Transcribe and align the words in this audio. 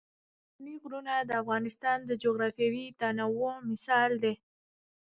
ستوني 0.49 0.73
غرونه 0.83 1.13
د 1.21 1.31
افغانستان 1.41 1.97
د 2.05 2.11
جغرافیوي 2.23 2.85
تنوع 2.99 3.53
مثال 3.69 4.11
دی. 4.23 4.33